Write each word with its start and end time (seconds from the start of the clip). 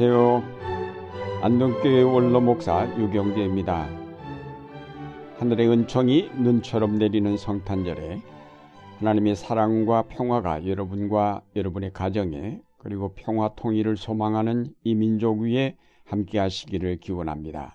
안녕하세요. 0.00 1.42
안동교회 1.42 2.02
원로 2.02 2.40
목사 2.40 2.86
유경재입니다. 2.96 3.88
하늘의 5.38 5.68
은총이 5.68 6.30
눈처럼 6.36 6.98
내리는 6.98 7.36
성탄절에 7.36 8.22
하나님의 8.98 9.34
사랑과 9.34 10.02
평화가 10.02 10.68
여러분과 10.68 11.42
여러분의 11.56 11.92
가정에 11.92 12.60
그리고 12.78 13.12
평화 13.16 13.56
통일을 13.56 13.96
소망하는 13.96 14.72
이 14.84 14.94
민족 14.94 15.40
위에 15.40 15.76
함께 16.04 16.38
하시기를 16.38 16.98
기원합니다. 16.98 17.74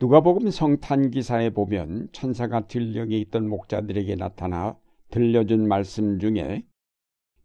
누가복음 0.00 0.50
성탄 0.50 1.10
기사에 1.10 1.50
보면 1.50 2.10
천사가 2.12 2.68
들녘에 2.68 3.18
있던 3.18 3.48
목자들에게 3.48 4.14
나타나 4.14 4.76
들려준 5.10 5.66
말씀 5.66 6.20
중에 6.20 6.62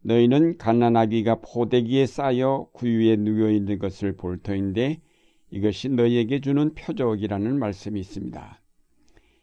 너희는 0.08 0.56
갓난아기가 0.56 1.40
포대기에 1.42 2.06
쌓여 2.06 2.66
구유에 2.72 3.16
누워 3.16 3.50
있는 3.50 3.78
것을 3.78 4.16
볼 4.16 4.38
터인데 4.38 5.02
이것이 5.50 5.90
너희에게 5.90 6.40
주는 6.40 6.74
표적이라는 6.74 7.58
말씀이 7.58 8.00
있습니다. 8.00 8.60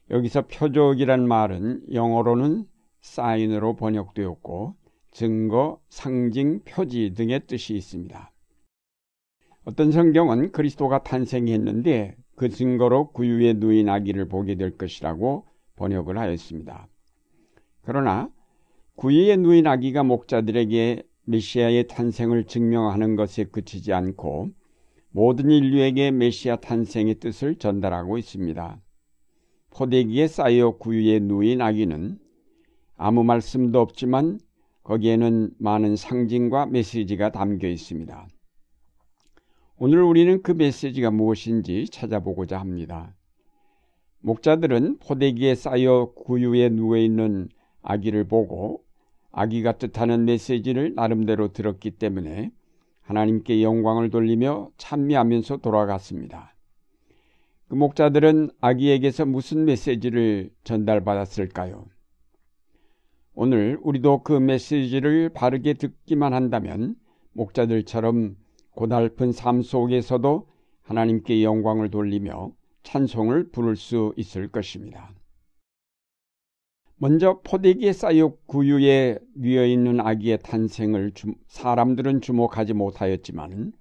여기서 0.10 0.48
표적이란 0.48 1.28
말은 1.28 1.94
영어로는 1.94 2.66
사인으로 3.02 3.76
번역되었고 3.76 4.76
증거, 5.12 5.80
상징, 5.90 6.62
표지 6.64 7.14
등의 7.14 7.46
뜻이 7.46 7.76
있습니다. 7.76 8.32
어떤 9.66 9.92
성경은 9.92 10.52
그리스도가 10.52 11.04
탄생했는데 11.04 12.18
그 12.36 12.50
증거로 12.50 13.12
구유에 13.12 13.54
누인 13.54 13.88
아기를 13.88 14.28
보게 14.28 14.56
될 14.56 14.78
것이라고 14.78 15.46
번역을 15.76 16.18
하였습니다. 16.18 16.88
그러나 17.84 18.30
구유에 18.98 19.36
누인 19.36 19.68
아기가 19.68 20.04
목자들에게 20.04 21.04
메시아의 21.26 21.88
탄생을 21.88 22.46
증명하는 22.46 23.18
것에 23.18 23.44
그치지 23.44 23.92
않고 23.92 24.52
모든 25.12 25.52
인류에게 25.52 26.12
메시아 26.12 26.58
탄생의 26.58 27.16
뜻을 27.16 27.56
전달하고 27.56 28.18
있습니다. 28.18 28.82
포대기에 29.72 30.28
쌓여 30.28 30.78
구유에 30.78 31.20
누인 31.20 31.62
아기는 31.62 32.20
아무 32.96 33.26
말씀도 33.26 33.82
없지만 33.82 34.40
거기에는 34.84 35.52
많은 35.58 35.98
상징과 35.98 36.68
메시지가 36.68 37.34
담겨 37.34 37.68
있습니다. 37.68 38.28
오늘 39.78 40.04
우리는 40.04 40.42
그 40.42 40.54
메시지가 40.54 41.12
무엇인지 41.12 41.90
찾아보고자 41.90 42.58
합니다. 42.62 43.14
목자들은 44.22 45.00
포대기에 45.00 45.56
쌓여 45.56 46.14
구유에 46.16 46.70
누워 46.70 46.96
있는 46.96 47.50
아기를 47.82 48.30
보고 48.30 48.85
아기가 49.38 49.74
뜻하는 49.74 50.24
메시지를 50.24 50.96
나름대로 50.96 51.52
들었기 51.52 51.92
때문에 51.92 52.52
하나님께 53.02 53.64
영광을 53.64 54.10
돌리며 54.10 54.72
찬미하면서 54.78 55.58
돌아갔습니다. 55.58 56.56
그 57.68 57.76
목자들은 57.76 58.52
아기에게서 58.62 59.26
무슨 59.26 59.66
메시지를 59.66 60.52
전달받았을까요? 60.64 61.86
오늘 63.34 63.78
우리도 63.82 64.24
그 64.24 64.32
메시지를 64.32 65.28
바르게 65.30 65.74
듣기만 65.74 66.34
한다면 66.34 66.96
목자들처럼 67.34 68.38
고달픈 68.72 69.34
삶 69.34 69.62
속에서도 69.62 70.48
하나님께 70.84 71.44
영광을 71.44 71.92
돌리며 71.92 72.54
찬송을 72.84 73.52
부를 73.52 73.76
수 73.76 74.14
있을 74.16 74.48
것입니다. 74.48 75.12
먼저 76.98 77.42
포대기에 77.44 77.92
쌓여 77.92 78.30
구유에 78.46 79.20
뉘어 79.36 79.66
있는 79.66 80.00
아기의 80.00 80.40
탄생을 80.44 81.12
사람들은 81.48 82.22
주목하지 82.22 82.74
못하였지만 82.74 83.74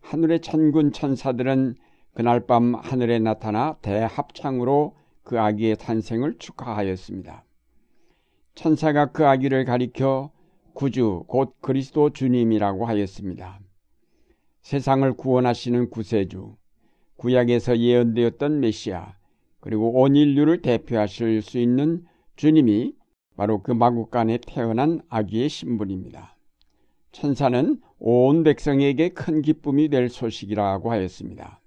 하늘의 0.00 0.40
천군 0.40 0.92
천사들은 0.92 1.76
그날 2.12 2.40
밤 2.46 2.74
하늘에 2.74 3.18
나타나 3.18 3.78
대합창으로 3.80 4.94
그 5.22 5.40
아기의 5.40 5.76
탄생을 5.76 6.36
축하하였습니다. 6.38 7.44
천사가 8.54 9.12
그 9.12 9.26
아기를 9.26 9.64
가리켜 9.64 10.30
구주 10.74 11.24
곧 11.28 11.54
그리스도 11.62 12.10
주님이라고 12.10 12.84
하였습니다. 12.84 13.58
세상을 14.60 15.10
구원하시는 15.14 15.88
구세주, 15.88 16.56
구약에서 17.16 17.78
예언되었던 17.78 18.60
메시아, 18.60 19.14
그리고 19.60 20.00
온 20.00 20.16
인류를 20.16 20.60
대표하실 20.62 21.42
수 21.42 21.58
있는 21.58 22.04
주님이 22.40 22.94
바로 23.36 23.62
그 23.62 23.70
마국간에 23.70 24.38
태어난 24.38 25.02
아기의 25.10 25.50
신분입니다. 25.50 26.38
천사는 27.12 27.78
온 27.98 28.44
백성에게 28.44 29.10
큰 29.10 29.42
기쁨이 29.42 29.90
될 29.90 30.08
소식이라고 30.08 30.90
하였습니다. 30.90 31.60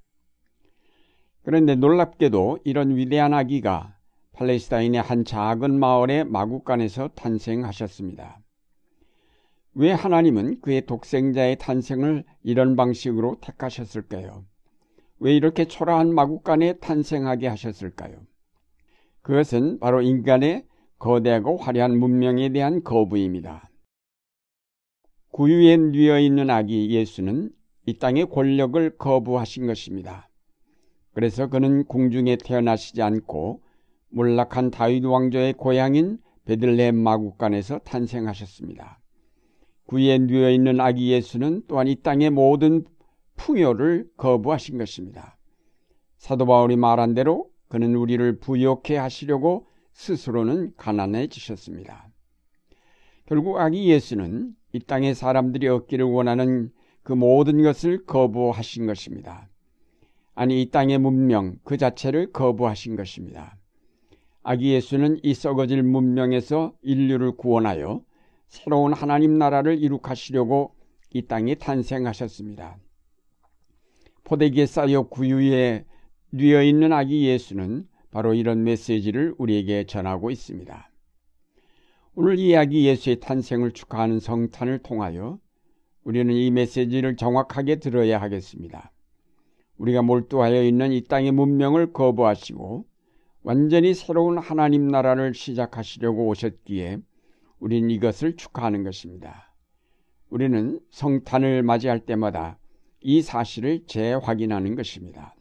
그런데 1.43 1.75
놀랍게도 1.75 2.61
이런 2.63 2.95
위대한 2.95 3.35
아기가 3.35 3.95
팔레스타인의 4.31 4.99
한 4.99 5.25
작은 5.25 5.77
마을의 5.77 6.25
마국간에서 6.25 7.09
탄생하셨습니다. 7.09 8.39
왜 9.75 9.91
하나님은 9.91 10.61
그의 10.61 10.87
독생자의 10.87 11.57
탄생을 11.59 12.23
이런 12.41 12.75
방식으로 12.75 13.37
택하셨을까요? 13.41 14.43
왜 15.19 15.35
이렇게 15.35 15.65
초라한 15.65 16.15
마국간에 16.15 16.79
탄생하게 16.79 17.47
하셨을까요? 17.47 18.25
그것은 19.23 19.79
바로 19.79 20.01
인간의 20.01 20.65
거대하고 20.99 21.57
화려한 21.57 21.97
문명에 21.97 22.49
대한 22.49 22.83
거부입니다. 22.83 23.69
구유에 25.31 25.77
뉘어 25.77 26.19
있는 26.19 26.49
아기 26.49 26.91
예수는 26.91 27.49
이 27.85 27.97
땅의 27.97 28.29
권력을 28.29 28.97
거부하신 28.97 29.65
것입니다. 29.65 30.29
그래서 31.13 31.47
그는 31.47 31.85
궁중에 31.85 32.37
태어나시지 32.37 33.01
않고 33.01 33.61
몰락한 34.09 34.71
다윗 34.71 35.03
왕조의 35.03 35.53
고향인 35.53 36.19
베들레헴 36.45 36.95
마국간에서 36.95 37.79
탄생하셨습니다. 37.79 38.99
구에 39.85 40.17
누워 40.17 40.49
있는 40.49 40.79
아기 40.79 41.11
예수는 41.11 41.63
또한 41.67 41.87
이 41.87 41.95
땅의 41.95 42.29
모든 42.29 42.85
풍요를 43.35 44.09
거부하신 44.17 44.77
것입니다. 44.77 45.37
사도 46.17 46.45
바울이 46.45 46.75
말한 46.75 47.13
대로 47.13 47.52
그는 47.73 47.95
우리를 47.95 48.37
부욕해 48.37 48.97
하시려고 48.97 49.65
스스로는 49.93 50.73
가난해지셨습니다. 50.77 52.07
결국 53.25 53.57
아기 53.57 53.89
예수는 53.89 54.53
이 54.73 54.79
땅의 54.79 55.15
사람들이 55.15 55.67
얻기를 55.69 56.05
원하는 56.05 56.71
그 57.01 57.13
모든 57.13 57.63
것을 57.63 58.05
거부하신 58.05 58.85
것입니다. 58.85 59.49
아니 60.35 60.61
이 60.61 60.69
땅의 60.69 60.99
문명 60.99 61.57
그 61.63 61.77
자체를 61.77 62.31
거부하신 62.31 62.95
것입니다. 62.95 63.57
아기 64.43 64.71
예수는 64.71 65.21
이 65.23 65.33
썩어질 65.33 65.81
문명에서 65.81 66.75
인류를 66.83 67.31
구원하여 67.37 68.03
새로운 68.49 68.93
하나님 68.93 69.39
나라를 69.39 69.81
이룩하시려고 69.81 70.75
이 71.11 71.23
땅에 71.23 71.55
탄생하셨습니다. 71.55 72.77
포대기에 74.25 74.67
쌓여 74.67 75.01
구유에 75.07 75.85
뉘어 76.35 76.63
있는 76.63 76.91
아기 76.91 77.27
예수는 77.27 77.87
바로 78.09 78.33
이런 78.33 78.63
메시지를 78.63 79.35
우리에게 79.37 79.85
전하고 79.85 80.31
있습니다. 80.31 80.89
오늘 82.15 82.39
이 82.39 82.57
아기 82.57 82.87
예수의 82.87 83.19
탄생을 83.19 83.71
축하하는 83.71 84.19
성탄을 84.19 84.79
통하여 84.79 85.37
우리는 86.03 86.33
이 86.33 86.49
메시지를 86.49 87.17
정확하게 87.17 87.75
들어야 87.75 88.19
하겠습니다. 88.19 88.91
우리가 89.77 90.01
몰두하여 90.01 90.63
있는 90.63 90.91
이 90.91 91.03
땅의 91.03 91.33
문명을 91.33 91.93
거부하시고 91.93 92.83
완전히 93.43 93.93
새로운 93.93 94.39
하나님 94.39 94.87
나라를 94.87 95.35
시작하시려고 95.35 96.27
오셨기에 96.29 96.97
우리는 97.59 97.91
이것을 97.91 98.37
축하하는 98.37 98.83
것입니다. 98.83 99.53
우리는 100.31 100.79
성탄을 100.89 101.61
맞이할 101.61 101.99
때마다 102.07 102.57
이 103.01 103.21
사실을 103.21 103.85
재확인하는 103.85 104.73
것입니다. 104.75 105.35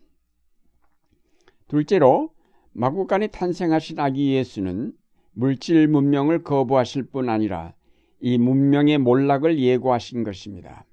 둘째로 1.72 2.28
마구간에 2.74 3.28
탄생하신 3.28 3.98
아기 3.98 4.34
예수는 4.34 4.92
물질 5.32 5.88
문명을 5.88 6.42
거부하실 6.42 7.04
뿐 7.04 7.30
아니라 7.30 7.72
이 8.20 8.36
문명의 8.36 8.98
몰락을 8.98 9.58
예고하신 9.58 10.22
것입니다. 10.22 10.84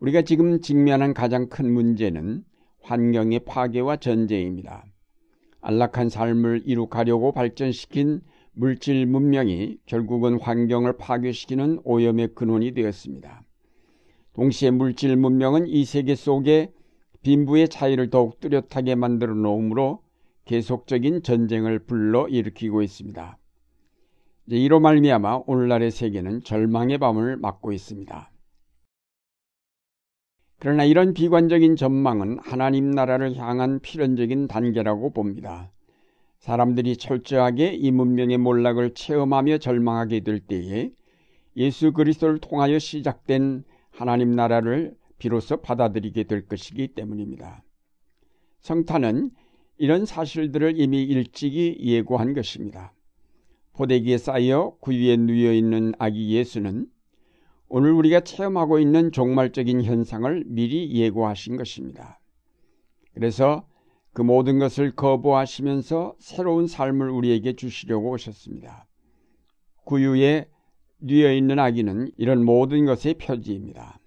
우리가 0.00 0.22
지금 0.22 0.60
직면한 0.60 1.14
가장 1.14 1.48
큰 1.48 1.72
문제는 1.72 2.42
환경의 2.82 3.44
파괴와 3.44 3.98
전쟁입니다. 3.98 4.84
안락한 5.60 6.08
삶을 6.08 6.62
이룩하려고 6.64 7.30
발전시킨 7.30 8.22
물질 8.54 9.06
문명이 9.06 9.78
결국은 9.86 10.40
환경을 10.40 10.96
파괴시키는 10.96 11.82
오염의 11.84 12.34
근원이 12.34 12.74
되었습니다. 12.74 13.44
동시에 14.32 14.72
물질 14.72 15.16
문명은 15.16 15.68
이 15.68 15.84
세계 15.84 16.16
속에 16.16 16.72
빈부의 17.28 17.68
차이를 17.68 18.08
더욱 18.08 18.40
뚜렷하게 18.40 18.94
만들어 18.94 19.34
놓으므로 19.34 20.00
계속적인 20.46 21.22
전쟁을 21.22 21.80
불러 21.80 22.26
일으키고 22.26 22.80
있습니다. 22.80 23.36
이로 24.46 24.80
말미암아 24.80 25.42
오늘날의 25.46 25.90
세계는 25.90 26.44
절망의 26.44 26.96
밤을 26.96 27.36
맞고 27.36 27.72
있습니다. 27.72 28.30
그러나 30.58 30.84
이런 30.84 31.12
비관적인 31.12 31.76
전망은 31.76 32.38
하나님 32.40 32.92
나라를 32.92 33.36
향한 33.36 33.78
필연적인 33.80 34.48
단계라고 34.48 35.10
봅니다. 35.10 35.70
사람들이 36.38 36.96
철저하게 36.96 37.74
이 37.74 37.90
문명의 37.90 38.38
몰락을 38.38 38.94
체험하며 38.94 39.58
절망하게 39.58 40.20
될 40.20 40.40
때에 40.40 40.92
예수 41.58 41.92
그리스도를 41.92 42.38
통하여 42.38 42.78
시작된 42.78 43.64
하나님 43.90 44.30
나라를 44.30 44.96
비로소 45.18 45.58
받아들이게 45.58 46.24
될 46.24 46.46
것이기 46.46 46.88
때문입니다. 46.88 47.62
성탄은 48.60 49.30
이런 49.78 50.06
사실들을 50.06 50.80
이미 50.80 51.02
일찍이 51.02 51.76
예고한 51.80 52.34
것입니다. 52.34 52.92
포대기에 53.74 54.18
쌓여 54.18 54.76
구유에 54.80 55.16
누여 55.16 55.52
있는 55.52 55.92
아기 55.98 56.34
예수는 56.34 56.86
오늘 57.68 57.92
우리가 57.92 58.20
체험하고 58.20 58.78
있는 58.80 59.12
종말적인 59.12 59.84
현상을 59.84 60.44
미리 60.46 60.90
예고하신 60.92 61.56
것입니다. 61.56 62.18
그래서 63.14 63.68
그 64.12 64.22
모든 64.22 64.58
것을 64.58 64.96
거부하시면서 64.96 66.16
새로운 66.18 66.66
삶을 66.66 67.10
우리에게 67.10 67.52
주시려고 67.52 68.10
오셨습니다. 68.10 68.88
구유에 69.84 70.48
뉘어 70.98 71.32
있는 71.32 71.58
아기는 71.58 72.10
이런 72.16 72.44
모든 72.44 72.84
것의 72.84 73.14
표지입니다. 73.14 74.00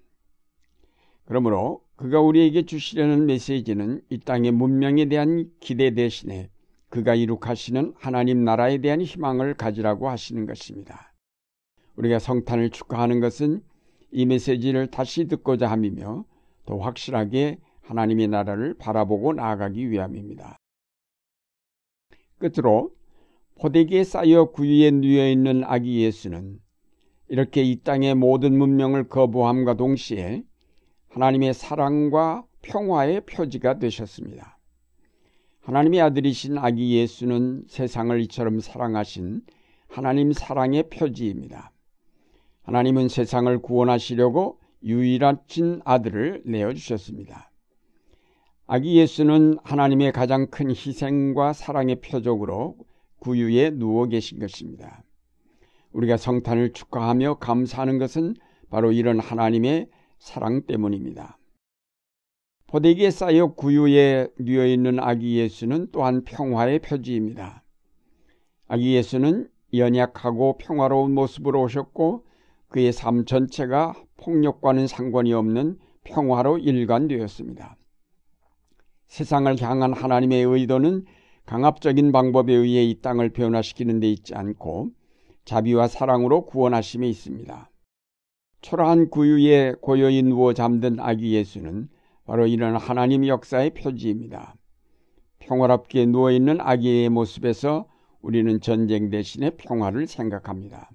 그러므로 1.32 1.80
그가 1.96 2.20
우리에게 2.20 2.66
주시려는 2.66 3.26
메시지는 3.26 4.02
이 4.10 4.20
땅의 4.20 4.52
문명에 4.52 5.06
대한 5.06 5.50
기대 5.62 5.92
대신에 5.92 6.50
그가 6.90 7.16
이룩하시는 7.16 7.94
하나님 7.98 8.44
나라에 8.44 8.80
대한 8.80 9.02
희망을 9.02 9.54
가지라고 9.54 10.10
하시는 10.10 10.46
것입니다. 10.46 11.14
우리가 11.96 12.20
성탄을 12.20 12.70
축하하는 12.72 13.22
것은 13.22 13.62
이 14.12 14.26
메시지를 14.26 14.88
다시 14.88 15.30
듣고자 15.30 15.72
함이며 15.72 16.26
더 16.66 16.78
확실하게 16.80 17.60
하나님의 17.80 18.28
나라를 18.28 18.74
바라보고 18.74 19.32
나아가기 19.32 19.90
위함입니다. 19.90 20.58
끝으로 22.40 22.92
포대기에 23.62 24.04
쌓여 24.04 24.52
구유에 24.52 24.92
누여 24.92 25.30
있는 25.30 25.64
아기 25.64 26.04
예수는 26.04 26.60
이렇게 27.30 27.64
이 27.64 27.78
땅의 27.82 28.16
모든 28.16 28.58
문명을 28.58 29.08
거부함과 29.08 29.76
동시에 29.76 30.44
하나님의 31.12 31.54
사랑과 31.54 32.46
평화의 32.62 33.26
표지가 33.26 33.80
되셨습니다. 33.80 34.58
하나님의 35.60 36.02
아들이신 36.02 36.58
아기 36.58 36.96
예수는 36.96 37.66
세상을 37.68 38.20
이처럼 38.22 38.62
사랑하신 38.62 39.42
하나님 39.90 40.32
사랑의 40.32 40.90
표지입니다. 40.90 41.72
하나님은 42.64 43.10
세상을 43.10 43.62
구원하시려고 43.62 44.60
유일하신 44.84 45.82
아들을 45.84 46.44
내어주셨습니다. 46.46 47.52
아기 48.68 48.96
예수는 48.96 49.58
하나님의 49.64 50.14
가장 50.14 50.48
큰 50.48 50.70
희생과 50.70 51.52
사랑의 51.52 52.00
표적으로 52.00 52.78
구유에 53.20 53.72
누워 53.72 54.06
계신 54.06 54.40
것입니다. 54.40 55.04
우리가 55.92 56.16
성탄을 56.16 56.72
축하하며 56.72 57.40
감사하는 57.40 57.98
것은 57.98 58.36
바로 58.70 58.94
이런 58.94 59.20
하나님의 59.20 59.90
사랑 60.22 60.62
때문입니다. 60.68 61.40
포대기에 62.68 63.10
쌓여 63.10 63.48
구유에 63.48 64.28
누워 64.40 64.66
있는 64.66 65.00
아기 65.00 65.38
예수는 65.38 65.88
또한 65.92 66.24
평화의 66.24 66.78
표지입니다. 66.80 67.64
아기 68.68 68.94
예수는 68.94 69.50
연약하고 69.74 70.60
평화로운 70.60 71.16
모습으로 71.16 71.64
오셨고 71.64 72.24
그의 72.68 72.94
삶 72.94 73.26
전체가 73.26 73.96
폭력과는 74.18 74.86
상관이 74.86 75.34
없는 75.34 75.80
평화로 76.04 76.60
일관되었습니다. 76.60 77.76
세상을 79.08 79.60
향한 79.60 79.92
하나님의 79.92 80.44
의도는 80.44 81.06
강압적인 81.48 82.12
방법에 82.12 82.54
의해 82.54 82.84
이 82.84 83.02
땅을 83.02 83.30
변화시키는 83.30 84.00
데 84.00 84.12
있지 84.12 84.36
않고 84.36 84.92
자비와 85.46 85.88
사랑으로 85.88 86.46
구원하심에 86.46 87.10
있습니다. 87.10 87.71
초라한 88.62 89.10
구유에 89.10 89.74
고요히 89.82 90.22
누워 90.22 90.54
잠든 90.54 91.00
아기 91.00 91.34
예수는 91.34 91.90
바로 92.26 92.46
이런 92.46 92.76
하나님 92.76 93.28
역사의 93.28 93.72
표지입니다. 93.72 94.56
평화롭게 95.40 96.06
누워있는 96.06 96.62
아기의 96.62 97.10
모습에서 97.10 97.88
우리는 98.22 98.62
전쟁 98.62 99.10
대신에 99.10 99.50
평화를 99.52 100.06
생각합니다. 100.08 100.92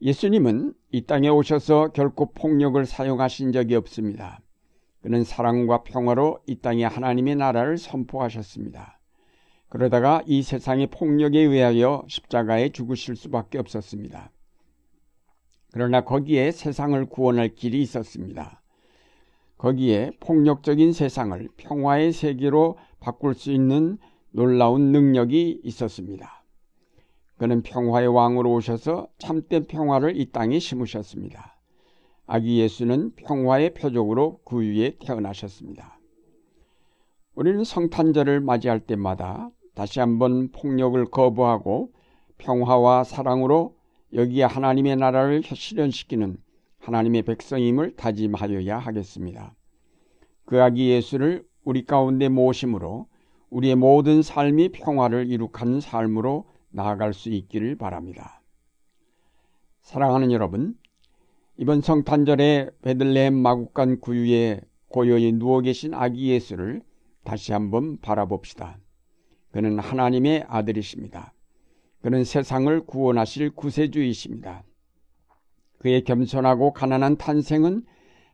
예수님은 0.00 0.74
이 0.92 1.02
땅에 1.02 1.28
오셔서 1.28 1.88
결코 1.88 2.32
폭력을 2.32 2.84
사용하신 2.86 3.52
적이 3.52 3.74
없습니다. 3.76 4.40
그는 5.00 5.24
사랑과 5.24 5.82
평화로 5.82 6.40
이 6.46 6.56
땅에 6.56 6.84
하나님의 6.84 7.34
나라를 7.36 7.78
선포하셨습니다. 7.78 9.00
그러다가 9.68 10.22
이 10.26 10.42
세상의 10.42 10.88
폭력에 10.88 11.40
의하여 11.40 12.04
십자가에 12.06 12.68
죽으실 12.68 13.16
수밖에 13.16 13.58
없었습니다. 13.58 14.30
그러나 15.72 16.02
거기에 16.02 16.52
세상을 16.52 17.04
구원할 17.06 17.54
길이 17.54 17.80
있었습니다. 17.82 18.62
거기에 19.56 20.12
폭력적인 20.20 20.92
세상을 20.92 21.48
평화의 21.56 22.12
세계로 22.12 22.76
바꿀 23.00 23.34
수 23.34 23.50
있는 23.50 23.96
놀라운 24.30 24.92
능력이 24.92 25.60
있었습니다. 25.64 26.44
그는 27.38 27.62
평화의 27.62 28.08
왕으로 28.08 28.52
오셔서 28.52 29.08
참된 29.18 29.66
평화를 29.66 30.16
이 30.20 30.30
땅에 30.30 30.58
심으셨습니다. 30.58 31.58
아기 32.26 32.58
예수는 32.60 33.14
평화의 33.16 33.74
표적으로 33.74 34.40
그 34.44 34.60
위에 34.60 34.96
태어나셨습니다. 35.00 35.98
우리는 37.34 37.64
성탄절을 37.64 38.40
맞이할 38.40 38.80
때마다 38.80 39.50
다시 39.74 40.00
한번 40.00 40.50
폭력을 40.52 41.02
거부하고 41.06 41.92
평화와 42.38 43.04
사랑으로 43.04 43.74
여기에 44.14 44.44
하나님의 44.44 44.96
나라를 44.96 45.42
실현시키는 45.42 46.36
하나님의 46.78 47.22
백성임을 47.22 47.96
다짐하여야 47.96 48.78
하겠습니다. 48.78 49.54
그 50.44 50.62
아기 50.62 50.90
예수를 50.90 51.46
우리 51.64 51.84
가운데 51.84 52.28
모심으로 52.28 53.06
우리의 53.50 53.76
모든 53.76 54.22
삶이 54.22 54.70
평화를 54.70 55.30
이룩하는 55.30 55.80
삶으로 55.80 56.46
나아갈 56.70 57.12
수 57.14 57.28
있기를 57.28 57.76
바랍니다. 57.76 58.42
사랑하는 59.82 60.32
여러분, 60.32 60.74
이번 61.56 61.80
성탄절에 61.80 62.70
베들레헴 62.82 63.34
마국간 63.34 64.00
구유에 64.00 64.60
고요히 64.88 65.32
누워 65.32 65.60
계신 65.60 65.94
아기 65.94 66.28
예수를 66.30 66.82
다시 67.24 67.52
한번 67.52 67.98
바라봅시다. 67.98 68.78
그는 69.52 69.78
하나님의 69.78 70.46
아들이십니다. 70.48 71.32
그는 72.02 72.24
세상을 72.24 72.84
구원하실 72.84 73.50
구세주이십니다. 73.50 74.64
그의 75.78 76.02
겸손하고 76.04 76.72
가난한 76.72 77.16
탄생은 77.16 77.84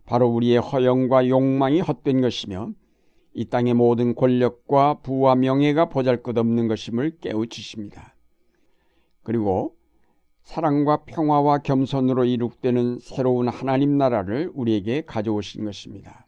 바로 0.04 0.28
우리의 0.28 0.58
허영과 0.58 1.28
욕망이 1.28 1.80
헛된 1.80 2.22
것이며 2.22 2.72
이 3.34 3.44
땅의 3.44 3.74
모든 3.74 4.14
권력과 4.14 5.00
부와 5.02 5.34
명예가 5.36 5.90
보잘것없는 5.90 6.66
것임을 6.66 7.18
깨우치십니다. 7.20 8.14
그리고 9.22 9.76
사랑과 10.42 11.04
평화와 11.04 11.58
겸손으로 11.58 12.24
이룩되는 12.24 13.00
새로운 13.00 13.48
하나님 13.48 13.98
나라를 13.98 14.50
우리에게 14.54 15.02
가져오신 15.02 15.66
것입니다. 15.66 16.26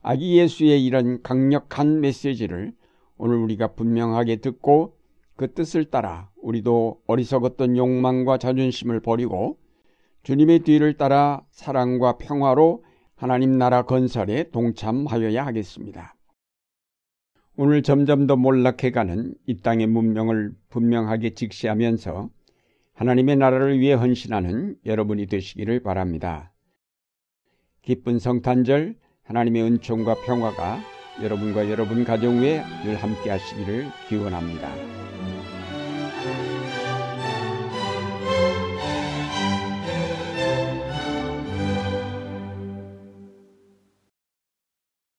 아기 0.00 0.38
예수의 0.38 0.84
이런 0.84 1.22
강력한 1.22 2.00
메시지를 2.00 2.72
오늘 3.16 3.36
우리가 3.38 3.74
분명하게 3.74 4.36
듣고 4.36 4.96
그 5.42 5.54
뜻을 5.54 5.86
따라 5.86 6.30
우리도 6.40 7.02
어리석었던 7.08 7.76
욕망과 7.76 8.38
자존심을 8.38 9.00
버리고 9.00 9.58
주님의 10.22 10.60
뒤를 10.60 10.96
따라 10.96 11.42
사랑과 11.50 12.16
평화로 12.16 12.84
하나님 13.16 13.58
나라 13.58 13.82
건설에 13.82 14.50
동참하여야 14.52 15.44
하겠습니다. 15.44 16.14
오늘 17.56 17.82
점점 17.82 18.28
더 18.28 18.36
몰락해가는 18.36 19.34
이 19.46 19.56
땅의 19.58 19.88
문명을 19.88 20.52
분명하게 20.68 21.30
직시하면서 21.30 22.30
하나님의 22.94 23.34
나라를 23.34 23.80
위해 23.80 23.94
헌신하는 23.94 24.76
여러분이 24.86 25.26
되시기를 25.26 25.82
바랍니다. 25.82 26.52
기쁜 27.82 28.20
성탄절 28.20 28.94
하나님의 29.24 29.64
은총과 29.64 30.22
평화가 30.24 30.78
여러분과 31.20 31.68
여러분 31.68 32.04
가정 32.04 32.40
위에 32.40 32.62
늘 32.84 32.94
함께 32.94 33.30
하시기를 33.30 33.88
기원합니다. 34.08 35.01